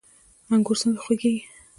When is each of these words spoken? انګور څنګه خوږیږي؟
انګور 0.53 0.77
څنګه 0.81 0.99
خوږیږي؟ 1.03 1.43